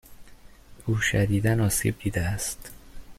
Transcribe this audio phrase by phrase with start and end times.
[0.85, 2.71] او شدیدا آسیب دیده است.